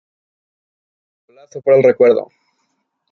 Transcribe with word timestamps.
Golazo 1.27 1.61
para 1.61 1.77
el 1.77 1.83
recuerdo. 1.83 2.29